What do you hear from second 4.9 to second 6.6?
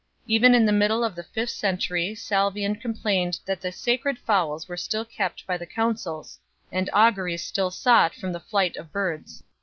kept by the consuls,